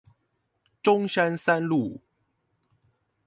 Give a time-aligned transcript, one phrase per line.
[0.81, 2.01] 中山三路